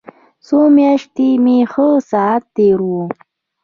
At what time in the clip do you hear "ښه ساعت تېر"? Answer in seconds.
1.71-2.77